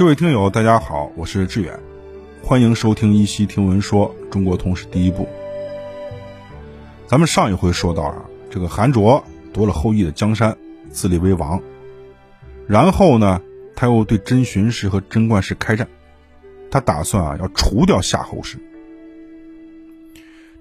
[0.00, 1.78] 各位听友，大家好，我是志远，
[2.42, 5.28] 欢迎收听《一席听闻说》中国通史第一部。
[7.06, 9.22] 咱们上一回说到啊，这个韩卓
[9.52, 10.56] 夺了后羿的江山，
[10.90, 11.60] 自立为王，
[12.66, 13.42] 然后呢，
[13.76, 15.86] 他又对真荀氏和真观氏开战，
[16.70, 18.56] 他打算啊要除掉夏侯氏。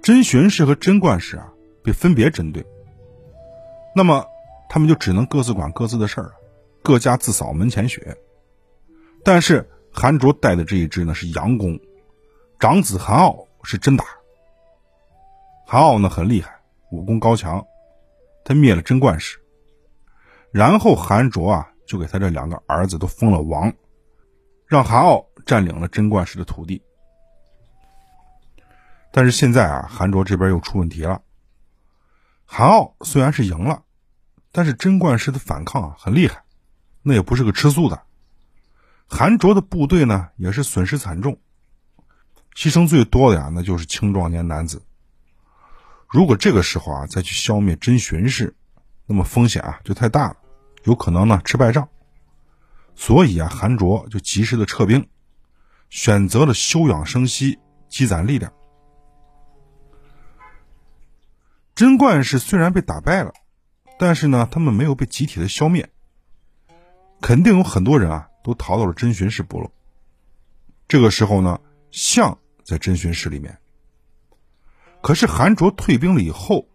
[0.02, 2.66] 真荀氏和真观氏啊被分别针对，
[3.95, 4.25] 那么
[4.67, 6.31] 他们就只能各自管各自的事儿，
[6.83, 8.17] 各家自扫门前雪。
[9.31, 11.79] 但是韩卓带的这一支呢是佯攻，
[12.57, 14.03] 长子韩傲是真打。
[15.67, 17.63] 韩傲呢很厉害，武功高强，
[18.44, 19.38] 他灭了贞观氏，
[20.52, 23.72] 然后韩卓啊就给他这两个儿子都封了王，
[24.66, 26.81] 让韩傲占领了贞观氏的土地。
[29.11, 31.22] 但是现在啊，韩卓这边又出问题了。
[32.45, 33.83] 韩傲虽然是赢了，
[34.52, 36.41] 但是贞观氏的反抗啊很厉害，
[37.03, 38.02] 那也不是个吃素的。
[39.09, 41.39] 韩卓的部队呢也是损失惨重，
[42.55, 44.83] 牺牲最多的呀那就是青壮年男子。
[46.07, 48.55] 如果这个时候啊再去消灭真荀氏，
[49.07, 50.38] 那么风险啊就太大了，
[50.83, 51.89] 有可能呢吃败仗。
[52.95, 55.07] 所以啊，韩卓就及时的撤兵，
[55.89, 57.57] 选择了休养生息，
[57.88, 58.53] 积攒力量。
[61.75, 63.31] 贞观氏虽然被打败了，
[63.97, 65.89] 但是呢，他们没有被集体的消灭，
[67.21, 69.72] 肯定有很多人啊都逃到了真荀氏部落。
[70.88, 71.61] 这个时候呢，
[71.92, 73.59] 象在真荀氏里面。
[75.02, 76.67] 可是韩卓退兵了以后，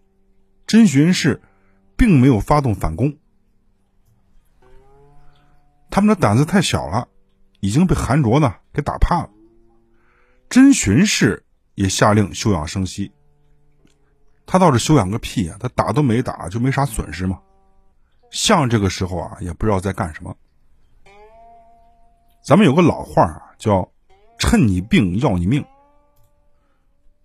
[0.66, 1.42] 真荀氏
[1.97, 3.19] 并没有发动反攻，
[5.91, 7.09] 他们的胆子太小了，
[7.59, 9.31] 已经被韩卓呢给打怕了。
[10.48, 11.44] 真荀氏
[11.75, 13.10] 也下令休养生息。
[14.47, 15.56] 他倒是休养个屁呀！
[15.59, 17.41] 他打都没打，就没啥损失嘛。
[18.31, 20.37] 象这个时候啊，也不知道在干什么。
[22.44, 23.91] 咱们有个老话啊，叫
[24.38, 25.65] “趁你病要你命”。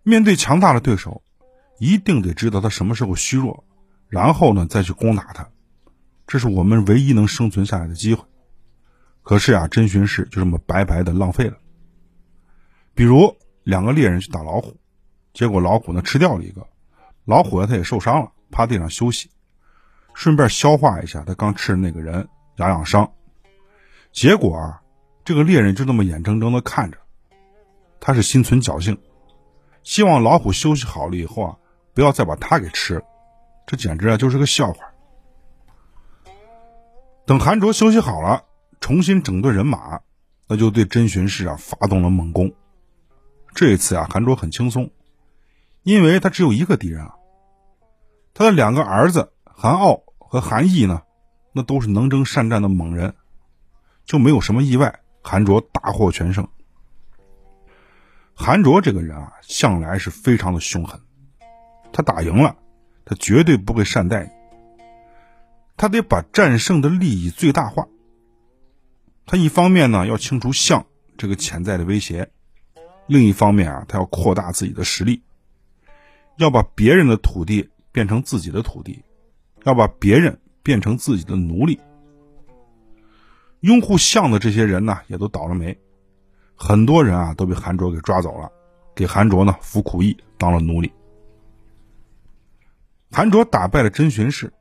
[0.01, 1.21] 面对强大的对手，
[1.77, 3.65] 一定得知道他什么时候虚弱，
[4.07, 5.45] 然后呢再去攻打他。
[6.25, 8.23] 这是我们唯一能生存下来的机会。
[9.21, 11.57] 可是啊，真荀氏就这么白白的浪费了。
[12.93, 14.73] 比如两个猎人去打老虎，
[15.33, 16.65] 结果老虎呢吃掉了一个。
[17.25, 19.29] 老虎呢，他也受伤了，趴地上休息，
[20.13, 22.25] 顺便消化一下他刚吃的那个人，
[22.55, 23.11] 养养伤。
[24.13, 24.81] 结果啊，
[25.29, 26.97] 这个猎人就那么眼睁睁的看着，
[27.99, 28.97] 他是心存侥幸，
[29.83, 31.55] 希望老虎休息好了以后啊，
[31.93, 33.01] 不要再把他给吃了。
[33.67, 34.83] 这简直啊就是个笑话。
[37.27, 38.43] 等韩卓休息好了，
[38.81, 39.99] 重新整顿人马，
[40.47, 42.51] 那就对真荀氏啊发动了猛攻。
[43.53, 44.89] 这一次啊，韩卓很轻松，
[45.83, 47.13] 因为他只有一个敌人啊。
[48.33, 51.03] 他的两个儿子韩傲和韩毅呢，
[51.53, 53.13] 那都是能征善战的猛人，
[54.05, 56.47] 就没有什么意外，韩卓大获全胜。
[58.33, 60.99] 韩卓这个人啊，向来是非常的凶狠，
[61.91, 62.55] 他打赢了，
[63.05, 64.29] 他绝对不会善待你，
[65.75, 67.87] 他得把战胜的利益最大化。
[69.25, 70.85] 他一方面呢要清除项
[71.17, 72.31] 这个潜在的威胁，
[73.07, 75.21] 另一方面啊，他要扩大自己的实力，
[76.37, 77.69] 要把别人的土地。
[77.91, 79.03] 变成自己的土地，
[79.63, 81.79] 要把别人变成自己的奴隶。
[83.61, 85.77] 拥护项的这些人呢，也都倒了霉，
[86.55, 88.49] 很多人啊都被韩卓给抓走了，
[88.95, 90.91] 给韩卓呢服苦役，当了奴隶。
[93.11, 94.53] 韩卓打败了真荀氏，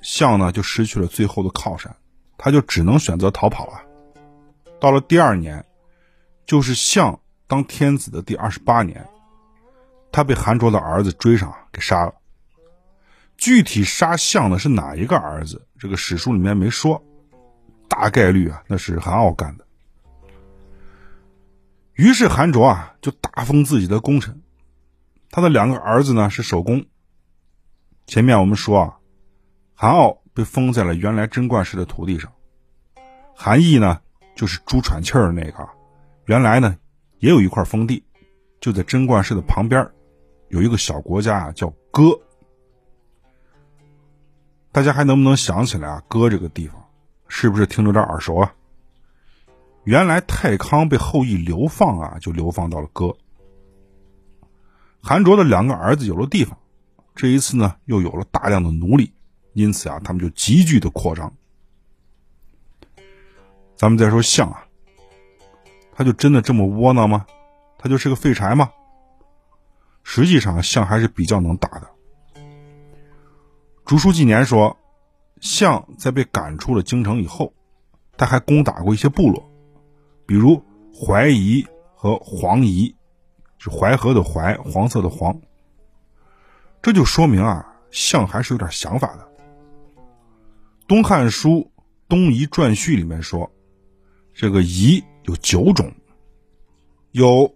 [0.00, 1.94] 项呢就失去了最后的靠山，
[2.38, 3.82] 他就只能选择逃跑啊。
[4.80, 5.64] 到了第二年，
[6.46, 9.06] 就是项当天子的第二十八年，
[10.10, 12.14] 他被韩卓的儿子追上，给杀了。
[13.36, 15.66] 具体杀项的是哪一个儿子？
[15.78, 17.04] 这个史书里面没说，
[17.88, 19.66] 大概率啊，那是韩傲干的。
[21.94, 24.42] 于是韩卓啊，就大封自己的功臣，
[25.30, 26.86] 他的两个儿子呢是守宫。
[28.06, 28.98] 前面我们说啊，
[29.74, 32.32] 韩傲被封在了原来贞观氏的土地上，
[33.34, 34.00] 韩义呢
[34.36, 35.68] 就是猪喘气儿那个，
[36.26, 36.78] 原来呢
[37.18, 38.04] 也有一块封地，
[38.60, 39.90] 就在贞观氏的旁边，
[40.48, 42.20] 有一个小国家啊叫哥。
[44.70, 46.02] 大家还能不能想起来啊？
[46.06, 46.87] 哥这个地方，
[47.28, 48.52] 是不是听着有点耳熟啊？
[49.84, 53.16] 原来太康被后羿流放啊，就流放到了哥。
[55.00, 56.58] 韩卓的两个儿子有了地方，
[57.14, 59.12] 这一次呢，又有了大量的奴隶，
[59.52, 61.32] 因此啊，他们就急剧的扩张。
[63.76, 64.66] 咱们再说象啊，
[65.92, 67.24] 他就真的这么窝囊吗？
[67.78, 68.70] 他就是个废柴吗？
[70.02, 71.88] 实际上，象还是比较能打的。
[73.84, 74.76] 竹书纪年说，
[75.40, 77.52] 项在被赶出了京城以后，
[78.16, 79.50] 他还攻打过一些部落，
[80.26, 80.62] 比如
[80.92, 82.94] 淮夷和黄夷，
[83.58, 85.40] 是淮河的淮，黄色的黄。
[86.80, 89.28] 这就说明啊，象还是有点想法的。
[90.86, 91.70] 《东汉书·
[92.08, 93.50] 东夷传序》里面说，
[94.32, 95.92] 这个夷有九种，
[97.12, 97.52] 有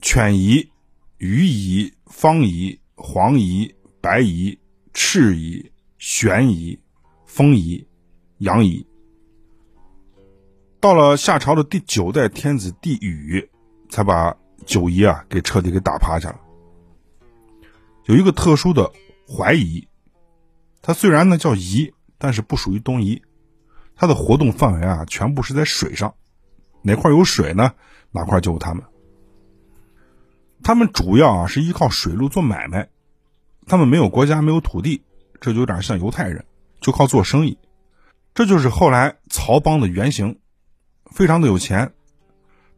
[0.00, 0.68] 犬夷、
[1.18, 4.58] 鱼夷、方夷、黄夷、白夷、
[4.92, 6.76] 赤夷、玄夷、
[7.34, 7.88] 风夷、
[8.40, 8.86] 阳夷。
[10.80, 13.48] 到了夏朝的第九代天子帝禹，
[13.88, 14.36] 才把
[14.66, 16.38] 九夷啊给彻底给打趴下了。
[18.04, 18.92] 有一个特殊的
[19.26, 19.88] 淮夷，
[20.82, 23.22] 它虽然呢叫夷，但是不属于东夷，
[23.96, 26.14] 它的活动范围啊全部是在水上，
[26.82, 27.72] 哪块有水呢，
[28.10, 28.84] 哪块就有他们。
[30.62, 32.90] 他们主要啊是依靠水路做买卖，
[33.66, 35.02] 他们没有国家，没有土地，
[35.40, 36.44] 这就有点像犹太人，
[36.82, 37.56] 就靠做生意。
[38.34, 40.38] 这就是后来曹邦的原型。
[41.10, 41.92] 非常的有钱，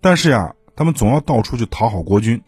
[0.00, 2.42] 但是呀，他们总要到处去讨好国君。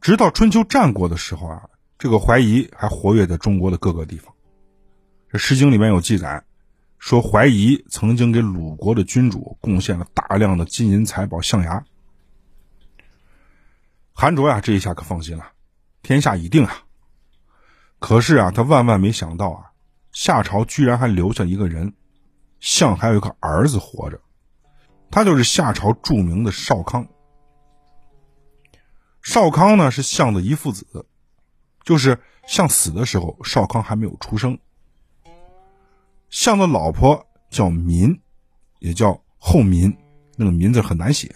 [0.00, 1.68] 直到春秋战国的时候啊，
[1.98, 4.32] 这个怀疑还活跃在中国的各个地方。
[5.30, 6.42] 这《诗经》里面有记载，
[6.98, 11.84] 说怀疑曾经给鲁国的君主贡献了大量的金银财宝、象牙。
[14.14, 15.52] 韩卓呀，这一下可放心了，
[16.02, 16.84] 天下已定啊。
[17.98, 19.72] 可是啊，他万万没想到啊，
[20.16, 21.92] 夏朝居然还留下一个人，
[22.58, 24.18] 象还有一个儿子活着。
[25.10, 27.06] 他就是夏朝著名的少康。
[29.20, 31.04] 少康呢是项的遗父子，
[31.84, 34.58] 就是项死的时候，少康还没有出生。
[36.30, 38.18] 项的老婆叫民，
[38.78, 39.94] 也叫后民，
[40.38, 41.30] 那个民字很难写，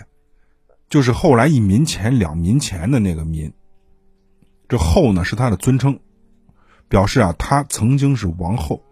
[0.88, 3.52] 就是后来一民钱两民钱的那个民。
[4.70, 6.00] 这后呢是他的尊称，
[6.90, 8.82] 表示啊她曾经是王后。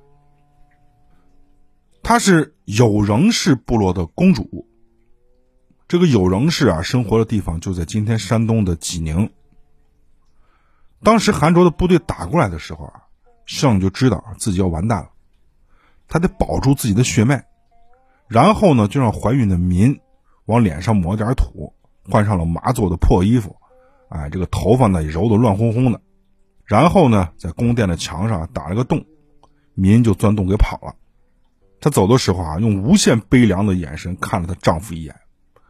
[2.02, 4.66] 她是有仍氏部落的公主。
[5.88, 9.30] 这个有仍氏啊，生活的地方就在今天山东的济宁。
[11.02, 13.02] 当时韩卓的部队打过来的时候啊，
[13.46, 15.10] 项就知道自己要完蛋了，
[16.06, 17.44] 他得保住自己的血脉，
[18.26, 19.98] 然后呢，就让怀孕的民
[20.44, 21.72] 往脸上抹点土，
[22.10, 23.56] 换上了麻做的破衣服，
[24.08, 26.00] 哎，这个头发呢也揉得乱哄哄的，
[26.68, 29.02] 然后呢，在宫殿的墙上打了个洞，
[29.72, 30.94] 民就钻洞给跑了。
[31.80, 35.16] 她走的时候啊，用无限悲凉的眼神看了她丈夫一眼。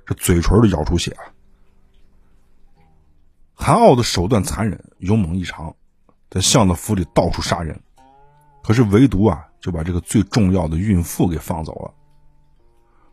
[0.05, 1.33] 这嘴唇都咬出血了。
[3.55, 5.77] 韩傲的手段残忍、勇猛异常，
[6.31, 7.81] 在相的府里到处杀人，
[8.65, 11.95] 可是唯独啊，就把这个最重要的孕妇给放走了。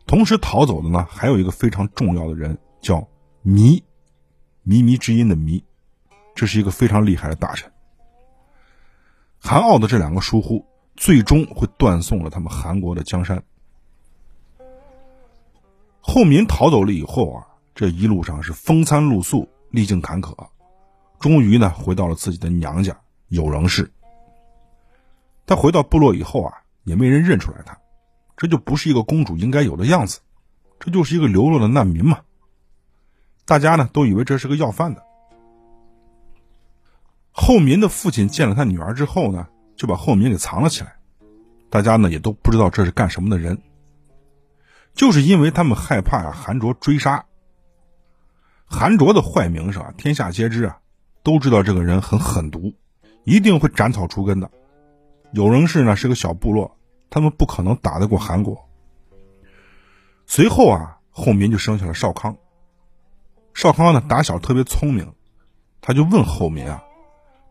[0.06, 3.06] 同时逃走的呢，还有一个非常重要的人，叫
[3.44, 3.80] 靡，
[4.64, 5.62] 靡靡之音的靡，
[6.34, 7.70] 这是一个非常厉害的大臣。
[9.46, 10.66] 韩傲的这两个疏忽，
[10.96, 13.40] 最终会断送了他们韩国的江山。
[16.00, 20.34] 后民逃走了以后啊，这一路上是风餐露宿，历经坎坷，
[21.20, 22.98] 终于呢回到了自己的娘家
[23.28, 23.88] 有仍氏。
[25.46, 27.78] 他回到部落以后啊，也没人认出来他，
[28.36, 30.18] 这就不是一个公主应该有的样子，
[30.80, 32.18] 这就是一个流落的难民嘛。
[33.44, 35.05] 大家呢都以为这是个要饭的。
[37.38, 40.96] 后民的父亲见了他女儿之后呢，就把后民给藏了起来，
[41.68, 43.60] 大家呢也都不知道这是干什么的人。
[44.94, 47.26] 就是因为他们害怕啊，韩卓追杀。
[48.64, 50.78] 韩卓的坏名声啊，天下皆知啊，
[51.22, 52.72] 都知道这个人很狠毒，
[53.24, 54.50] 一定会斩草除根的。
[55.32, 56.78] 有荣氏呢是个小部落，
[57.10, 58.66] 他们不可能打得过韩国。
[60.26, 62.34] 随后啊，后民就生下了少康。
[63.52, 65.12] 少康呢打小特别聪明，
[65.82, 66.82] 他就问后民啊：“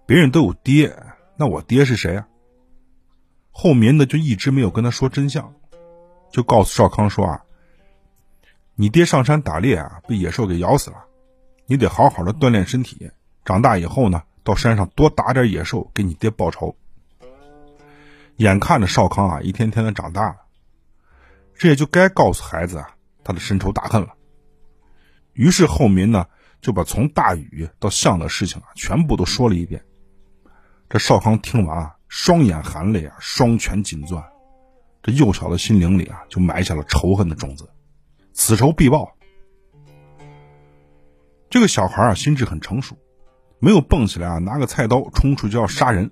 [0.05, 0.95] 别人都有爹，
[1.37, 2.27] 那我爹是谁啊？”
[3.51, 5.53] 后民呢就一直没有跟他说真相。
[6.31, 7.41] 就告诉少康说啊，
[8.73, 10.97] 你爹上山打猎啊，被野兽给咬死了，
[11.65, 13.09] 你得好好的锻炼身体，
[13.45, 16.75] 长大以后呢，到山上多打点野兽，给你爹报仇。
[18.37, 20.35] 眼看着少康啊，一天天的长大了，
[21.53, 22.89] 这也就该告诉孩子啊，
[23.23, 24.13] 他的深仇大恨了。
[25.31, 26.25] 于是后民呢，
[26.59, 29.81] 就把从大禹到项的事情啊，全部都说了一遍。
[30.95, 34.23] 这少康听完啊，双眼含泪啊，双拳紧攥。
[35.03, 37.69] 这幼小的心灵里啊，就埋下了仇恨的种子，
[38.31, 39.13] 此仇必报。
[41.49, 42.95] 这个小孩啊，心智很成熟，
[43.59, 46.11] 没有蹦起来啊，拿个菜刀冲出去要杀人。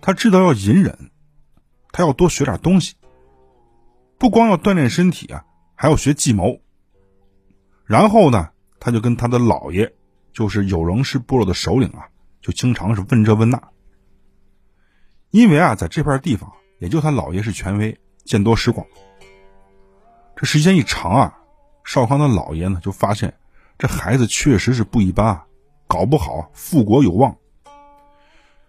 [0.00, 1.10] 他知道要隐忍，
[1.92, 2.94] 他要多学点东西，
[4.16, 6.62] 不光要锻炼身体啊，还要学计谋。
[7.84, 9.92] 然后呢，他就跟他的姥爷，
[10.32, 12.08] 就是有仍氏部落的首领啊，
[12.44, 13.60] 就经常是问这问那。
[15.30, 16.52] 因为啊，在这片地方。
[16.80, 18.84] 也就他姥爷是权威，见多识广。
[20.36, 21.38] 这时间一长啊，
[21.82, 23.38] 少康的老爷呢就发现
[23.78, 25.46] 这孩子确实是不一般啊，
[25.86, 27.38] 搞不好复国有望。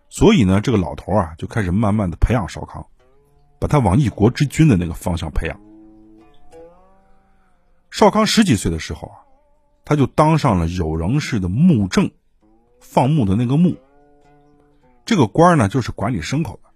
[0.08, 2.86] 所以呢，这个老头啊就开始慢慢的培养少康，
[3.60, 5.60] 把他往一国之君的那个方向培养。
[7.90, 9.18] 少康十几岁的时候啊，
[9.84, 12.12] 他就当上了有仍氏的牧正，
[12.88, 13.76] 放牧的那个牧。
[15.06, 16.70] 这个官呢，就是管理牲口的。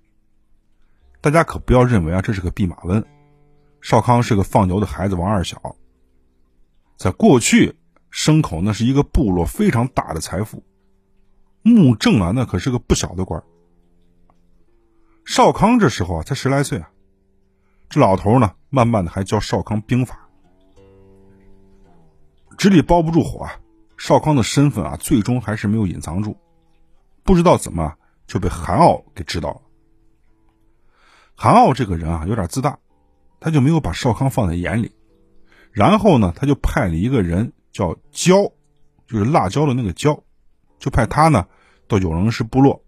[1.22, 3.06] 大家可不要认为啊，这是个弼马温。
[3.82, 5.76] 少康是个放牛的孩子，王二小。
[6.98, 7.76] 在过去，
[8.12, 10.64] 牲口那是一个部落非常大的财富，
[11.62, 13.42] 牧正啊，那可是个不小的官。
[15.26, 16.92] 少康这时候啊，才十来岁啊，
[17.90, 20.28] 这老头呢，慢慢的还教少康兵法。
[22.58, 23.62] 纸里包不住火啊！
[24.00, 26.38] 少康的身份啊，最终还是没有隐藏住，
[27.24, 27.94] 不知道怎么
[28.26, 29.62] 就被韩傲给知道了。
[31.36, 32.80] 韩傲这个人啊，有点自大，
[33.42, 34.96] 他就没有把少康放在眼里。
[35.74, 38.36] 然后呢，他就派了一个人叫焦，
[39.06, 40.24] 就是辣椒的那个焦，
[40.80, 41.46] 就派他呢
[41.86, 42.82] 到有仍氏部落，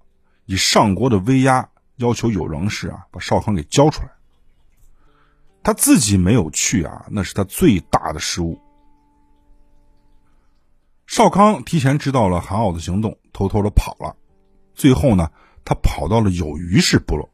[0.46, 4.12] 以上国的威压要求有仍氏啊把少康给交出来。
[5.62, 8.61] 他自己没有去啊，那是他最大的失误。
[11.12, 14.15] 少康提前知道了韩傲的行动，偷偷的跑了。
[14.74, 15.30] 最后呢，
[15.65, 17.30] 他跑到了有虞氏部落，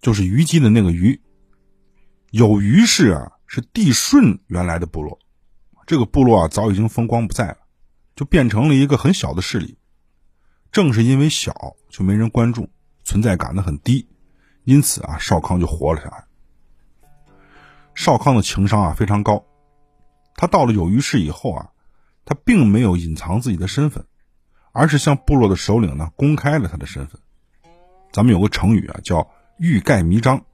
[0.00, 1.20] 就是虞姬的那个虞。
[2.30, 5.18] 有虞氏啊，是帝舜原来的部落。
[5.86, 7.58] 这个部落啊，早已经风光不再了，
[8.16, 9.76] 就变成了一个很小的势力。
[10.72, 12.70] 正是因为小，就没人关注，
[13.04, 14.08] 存在感呢很低，
[14.64, 16.24] 因此啊，少康就活了下来。
[17.94, 19.44] 少康的情商啊非常高，
[20.36, 21.68] 他到了有虞氏以后啊。
[22.28, 24.04] 他并没有隐藏自己的身份，
[24.72, 27.18] 而是向部落的首领呢公开了他的身份。
[28.12, 30.44] 咱们有个成语啊，叫“欲盖弥彰”。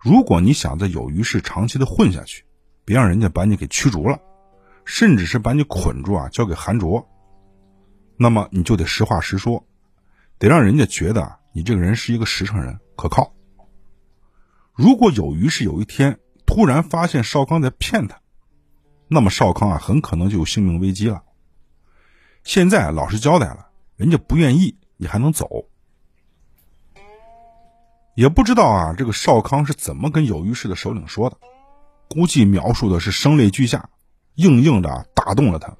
[0.00, 2.46] 如果你想在有虞氏长期的混下去，
[2.86, 4.18] 别让人家把你给驱逐了，
[4.86, 7.06] 甚至是把你捆住啊，交给韩卓，
[8.16, 9.66] 那么你就得实话实说，
[10.38, 13.34] 得让人家觉得你这个人是一个实诚人，可靠。
[14.72, 18.22] 如果有虞氏有一天突然发现少康在骗他，
[19.08, 21.22] 那么少康啊，很可能就有性命危机了。
[22.44, 25.46] 现在老实交代了，人家不愿意，你还能走？
[28.14, 31.36] 也不知道啊，这个少康是怎么跟有虞氏的首领说的？
[32.08, 33.88] 估计描述的是声泪俱下，
[34.34, 35.74] 硬硬的打动了他。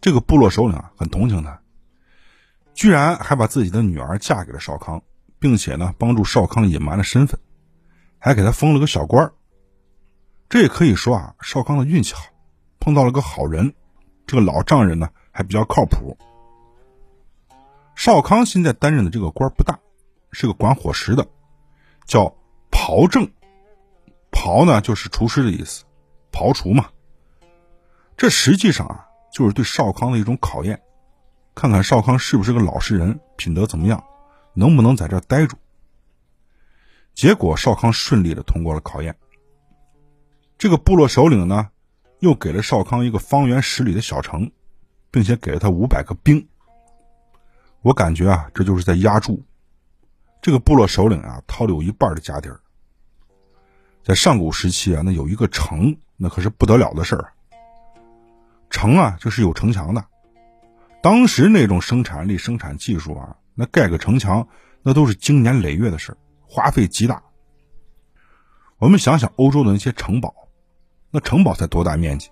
[0.00, 1.60] 这个部落首领啊，很同情他，
[2.74, 5.02] 居然还把自己的女儿嫁给了少康，
[5.38, 7.38] 并且呢，帮助少康隐瞒了身份，
[8.18, 9.32] 还给他封了个小官儿。
[10.54, 12.26] 这也可以说啊，少康的运气好，
[12.78, 13.74] 碰到了个好人。
[14.24, 16.16] 这个老丈人呢，还比较靠谱。
[17.96, 19.76] 少康现在担任的这个官不大，
[20.30, 21.26] 是个管伙食的，
[22.06, 22.32] 叫
[22.70, 23.28] 庖正。
[24.30, 25.82] 庖呢，就是厨师的意思，
[26.30, 26.88] 庖厨嘛。
[28.16, 30.80] 这实际上啊，就是对少康的一种考验，
[31.56, 34.04] 看看少康是不是个老实人，品德怎么样，
[34.52, 35.56] 能不能在这待住。
[37.12, 39.16] 结果少康顺利的通过了考验。
[40.64, 41.68] 这个部落首领呢，
[42.20, 44.50] 又给了少康一个方圆十里的小城，
[45.10, 46.48] 并且给了他五百个兵。
[47.82, 49.44] 我感觉啊，这就是在压住
[50.40, 52.58] 这个部落首领啊，掏了有一半的家底儿。
[54.02, 57.30] 在上古时期啊，那有一个城，那可是不得了的事儿。
[58.70, 60.02] 城啊，就是有城墙的。
[61.02, 64.48] 当时那种生产力、生产技术啊，那盖个城墙，
[64.82, 67.22] 那都是经年累月的事儿，花费极大。
[68.78, 70.34] 我们想想欧洲的那些城堡。
[71.14, 72.28] 那城堡才多大面积？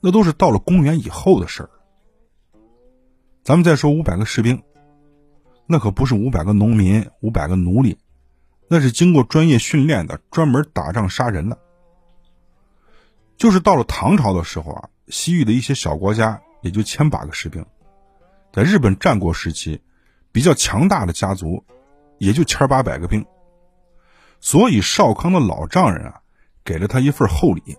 [0.00, 1.68] 那都是到了公元以后的事儿。
[3.44, 4.62] 咱们再说五百个士兵，
[5.66, 7.98] 那可不是五百个农民、五百个奴隶，
[8.68, 11.58] 那是经过专业训练的，专门打仗杀人的。
[13.36, 17.62] 就是到了唐朝的时候啊，西域的一些小国家也就千把个士兵，
[18.50, 19.78] 在日本战国时期，
[20.32, 21.62] 比较强大的家族
[22.16, 23.22] 也就千八百个兵。
[24.40, 26.22] 所以少康的老丈人啊，
[26.64, 27.76] 给了他一份厚礼。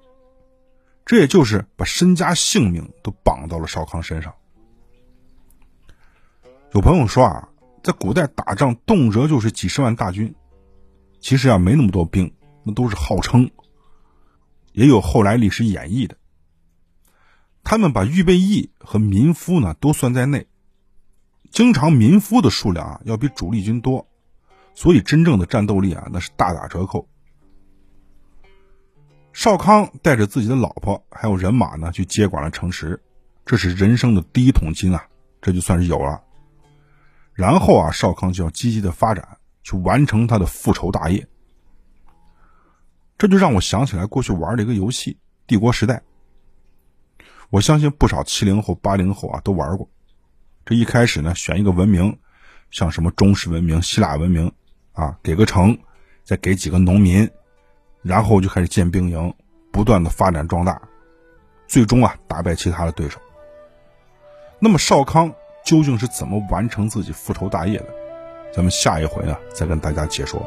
[1.12, 4.34] 这也就是把身家性命都绑到了少康身上。
[6.72, 7.50] 有朋友说啊，
[7.84, 10.34] 在古代打仗动辄就是几十万大军，
[11.20, 13.52] 其实啊没那么多兵，那都是号称。
[14.72, 16.16] 也有后来历史演绎的，
[17.62, 20.48] 他们把预备役和民夫呢都算在内，
[21.52, 24.08] 经常民夫的数量啊要比主力军多，
[24.74, 27.10] 所以真正的战斗力啊那是大打折扣。
[29.34, 33.02] 少康带着自己的老婆还有人马呢，去接管了城池，
[33.46, 35.04] 这是人生的第一桶金啊，
[35.42, 36.22] 这就算是有了。
[37.34, 39.26] 然后啊，少康就要积极的发展，
[39.64, 41.26] 去完成他的复仇大业。
[43.18, 45.14] 这就让我想起来过去玩的一个游戏
[45.48, 46.02] 《帝国时代。
[47.50, 49.90] 我相信不少七零后、八零后啊都玩过。
[50.66, 52.18] 这一开始呢，选一个文明，
[52.70, 54.52] 像什么中式文明、希腊文明
[54.92, 55.78] 啊，给个城，
[56.24, 57.30] 再给几个农民，
[58.02, 59.34] 然后就开始建兵营，
[59.72, 60.82] 不断的发展壮大，
[61.68, 63.20] 最终啊打败其他的对手。
[64.60, 65.34] 那么少康
[65.66, 67.88] 究竟是怎么完成自己复仇大业的？
[68.54, 70.46] 咱们下一回呢再跟大家解说。